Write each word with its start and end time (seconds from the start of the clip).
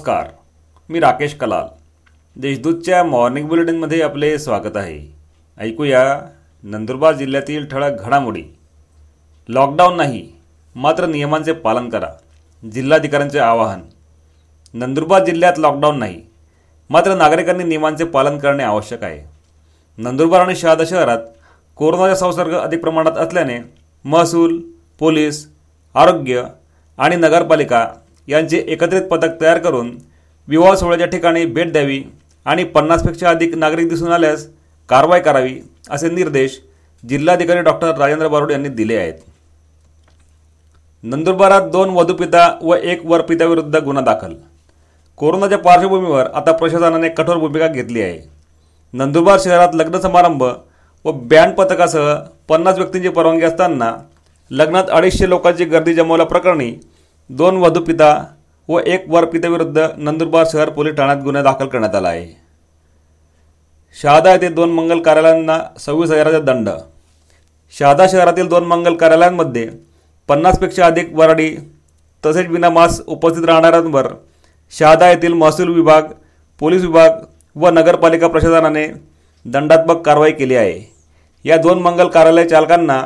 नमस्कार 0.00 0.28
मी 0.88 1.00
राकेश 1.00 1.34
कलाल. 1.34 1.64
देशदूतच्या 2.36 3.02
मॉर्निंग 3.04 3.48
बुलेटिनमध्ये 3.48 4.02
आपले 4.02 4.38
स्वागत 4.38 4.76
आहे. 4.76 5.14
ऐकूया 5.58 6.20
नंदुरबार 6.62 7.14
जिल्ह्यातील 7.14 7.66
ठळक 7.66 8.00
घडामोडी. 8.00 8.42
लॉकडाऊन 9.48 9.96
नाही 9.96 10.32
मात्र 10.74 11.06
नियमांचे 11.06 11.52
पालन 11.52 11.88
करा 11.88 12.08
जिल्हाधिकाऱ्यांचे 12.72 13.38
आवाहन. 13.38 13.80
नंदुरबार 14.74 15.24
जिल्ह्यात 15.24 15.58
लॉकडाऊन 15.58 15.98
नाही 15.98 16.22
मात्र 16.90 17.14
नागरिकांनी 17.14 17.64
नियमांचे 17.64 18.04
पालन 18.04 18.38
करणे 18.38 18.62
आवश्यक 18.62 19.04
आहे. 19.04 19.28
नंदुरबार 19.98 20.40
आणि 20.40 20.56
शहादा 20.56 20.84
शहरात 20.84 21.18
कोरोनाचा 21.76 22.14
संसर्ग 22.14 22.58
अधिक 22.58 22.80
प्रमाणात 22.80 23.18
असल्याने 23.18 23.58
महसूल 24.04 24.60
पोलीस 24.98 25.48
आरोग्य 25.94 26.44
आणि 26.98 27.16
नगरपालिका 27.16 27.88
यांचे 28.30 28.58
एकत्रित 28.58 29.02
पथक 29.02 29.40
तयार 29.40 29.58
करून 29.58 29.90
विवाह 30.48 30.74
सोहळ्याच्या 30.74 31.06
ठिकाणी 31.06 31.44
भेट 31.44 31.72
द्यावी 31.72 32.02
आणि 32.46 32.64
पन्नासपेक्षा 32.64 33.30
अधिक 33.30 33.54
नागरिक 33.54 33.88
दिसून 33.88 34.12
आल्यास 34.12 34.46
कारवाई 34.88 35.20
करावी 35.20 35.54
असे 35.90 36.08
निर्देश 36.10 36.60
जिल्हाधिकारी 37.04 37.60
डॉक्टर 37.60 37.96
राजेंद्र 37.98 38.28
बारोड 38.28 38.50
यांनी 38.50 38.68
दिले 38.68 38.96
आहेत. 38.96 39.14
नंदुरबारात 41.04 41.70
दोन 41.72 41.90
वधूपिता 41.90 42.48
व 42.62 42.74
एक 42.74 43.04
वरपित्याविरुद्ध 43.06 43.76
गुन्हा 43.76 44.02
दाखल. 44.04 44.34
कोरोनाच्या 45.18 45.58
पार्श्वभूमीवर 45.58 46.26
आता 46.34 46.52
प्रशासनाने 46.52 47.08
कठोर 47.08 47.36
भूमिका 47.36 47.66
घेतली 47.66 48.02
आहे. 48.02 48.18
नंदुरबार 48.94 49.38
शहरात 49.44 49.74
लग्न 49.74 49.98
समारंभ 50.00 50.42
व 51.04 51.12
बँड 51.12 51.54
पथकासह 51.54 52.14
पन्नास 52.48 52.78
व्यक्तींची 52.78 53.08
परवानगी 53.08 53.44
असताना 53.44 53.92
लग्नात 54.50 54.90
अडीचशे 54.90 55.28
लोकांची 55.28 55.64
गर्दी 55.64 55.94
जमवल्याप्रकरणी 55.94 56.72
दोन 57.30 57.56
वधूपिता 57.56 58.10
व 58.68 58.78
एक 58.86 59.04
वरपित्याविरुद्ध 59.08 59.82
नंदुरबार 59.96 60.44
शहर 60.52 60.70
पोलीस 60.70 60.94
ठाण्यात 60.94 61.18
गुन्हा 61.24 61.42
दाखल 61.42 61.66
करण्यात 61.66 61.94
आला 61.94 62.08
आहे. 62.08 62.26
शहादा 63.96 64.32
येथे 64.32 64.48
दोन 64.48 64.70
मंगल 64.70 65.00
कार्यालयांना 65.00 65.58
सव्वीस 65.78 66.10
हजाराचा 66.10 66.38
दंड. 66.38 66.68
शहादा 67.74 68.06
शहरातील 68.08 68.48
दोन 68.48 68.64
मंगल 68.64 68.94
कार्यालयांमध्ये 68.94 69.68
पन्नासपेक्षा 70.28 70.86
अधिक 70.86 71.14
वराडी 71.14 71.48
तसेच 72.24 72.48
विनामास 72.48 73.00
उपस्थित 73.06 73.44
राहणाऱ्यांवर 73.44 74.08
शहादा 74.72 75.10
येथील 75.10 75.32
महसूल 75.32 75.74
विभाग 75.74 76.12
पोलीस 76.60 76.82
विभाग 76.82 77.22
व 77.56 77.70
नगरपालिका 77.70 78.28
प्रशासनाने 78.28 78.86
दंडात्मक 79.44 80.04
कारवाई 80.06 80.32
केली 80.32 80.56
आहे. 80.56 80.80
या 81.44 81.56
दोन 81.56 81.82
मंगल 81.82 82.08
कार्यालय 82.08 82.48
चालकांना 82.48 83.02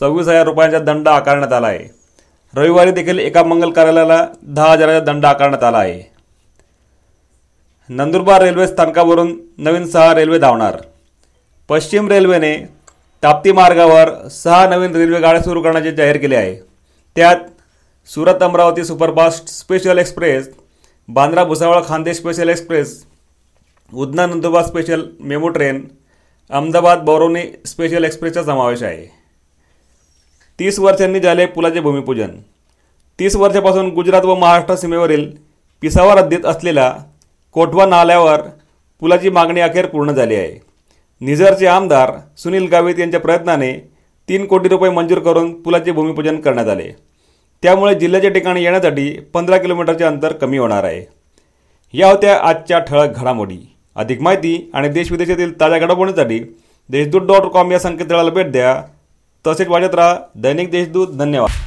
सव्वीस 0.00 0.28
हजार 0.28 0.46
रुपयांचा 0.46 0.78
दंड 0.78 1.08
आकारण्यात 1.08 1.52
आला 1.52 1.66
आहे. 1.66 2.05
रविवारी 2.54 2.90
देखील 2.90 3.18
एका 3.18 3.42
मंगल 3.44 3.70
कार्यालयाला 3.70 4.26
दहा 4.42 4.70
हजाराचा 4.72 5.04
दंड 5.04 5.24
आकारण्यात 5.26 5.62
आला 5.64 5.78
आहे. 5.78 6.02
नंदुरबार 7.90 8.42
रेल्वे 8.42 8.66
स्थानकावरून 8.66 9.36
नवीन 9.58 9.86
सहा 9.86 10.14
रेल्वे 10.14 10.38
धावणार. 10.38 10.76
पश्चिम 11.68 12.08
रेल्वेने 12.08 12.56
ताप्ती 13.22 13.52
मार्गावर 13.52 14.10
सहा 14.28 14.66
नवीन 14.68 14.96
रेल्वे 14.96 15.20
गाड्या 15.20 15.42
सुरू 15.42 15.62
करण्याचे 15.62 15.92
जाहीर 15.92 16.16
केले 16.16 16.36
आहे. 16.36 16.54
त्यात 17.16 17.36
Surat 18.08 18.42
Amravati 18.42 18.84
superfast 18.84 19.48
special 19.48 19.98
express 19.98 20.48
Bandra 21.08 21.44
Bhusawal 21.44 21.80
Khandesh 21.88 22.16
special 22.16 22.48
express 22.48 23.02
Udhna 23.92 24.26
Nandurbar 24.26 24.64
special 24.66 25.02
memu 25.20 25.48
train 25.48 25.86
Ahmedabad 26.50 27.04
Barauni 27.04 27.42
special 27.66 28.04
एक्सप्रेसचा 28.04 28.42
समावेश 28.42 28.82
आहे. 28.82 29.15
तीस 30.58 30.78
वर्षांनी 30.78 31.20
झाले 31.20 31.46
पुलाचे 31.46 31.80
भूमिपूजन. 31.80 32.28
तीस 33.18 33.36
वर्षापासून 33.36 33.88
गुजरात 33.88 34.22
व 34.22 34.34
महाराष्ट्र 34.34 34.74
सीमेवरील 34.74 35.30
पिसावर 35.82 36.18
हद्दीत 36.18 36.46
असलेल्या 36.46 36.92
कोठवा 37.52 37.86
नाल्यावर 37.86 38.40
पुलाची 39.00 39.30
मागणी 39.30 39.60
अखेर 39.60 39.86
पूर्ण 39.86 40.12
झाली 40.12 40.34
आहे. 40.34 40.60
निझरचे 41.20 41.66
आमदार 41.66 42.12
सुनील 42.38 42.68
गावित 42.68 42.98
यांच्या 42.98 43.20
प्रयत्नाने 43.20 43.72
तीन 44.28 44.46
कोटी 44.46 44.68
रुपये 44.68 44.90
मंजूर 44.90 45.18
करून 45.18 45.62
पुलाचे 45.62 45.92
भूमिपूजन 45.92 46.40
करण्यात 46.40 46.68
आले. 46.68 46.90
त्यामुळे 47.62 47.94
जिल्ह्याच्या 47.94 48.30
ठिकाणी 48.30 48.62
येण्यासाठी 48.62 49.10
पंधरा 49.34 49.56
किलोमीटरचे 49.56 50.04
अंतर 50.04 50.32
कमी 50.32 50.58
होणार 50.58 50.84
आहे. 50.84 51.04
या 51.92 52.10
होत्या 52.10 52.38
आजच्या 52.38 52.78
ठळक 52.78 53.18
घडामोडी. 53.18 53.58
अधिक 53.96 54.20
माहिती 54.20 54.70
आणि 54.74 54.88
देशविदेशातील 54.88 55.60
ताज्या 55.60 55.78
घडामोडींसाठी 55.78 56.38
देशदूत 56.88 57.20
डॉट 57.20 57.42
कॉम 57.42 57.72
या 57.72 57.78
संकेतस्थळाला 57.78 58.30
भेट 58.30 58.52
द्या. 58.52 58.82
तसेच 59.46 59.68
वाजत 59.68 59.94
राहा. 59.94 60.18
दैनिक 60.36 60.70
देशदूत 60.70 61.16
धन्यवाद. 61.16 61.65